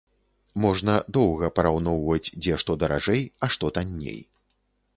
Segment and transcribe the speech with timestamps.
[0.63, 4.21] Можна доўга параўноўваць, дзе што даражэй, а што танней.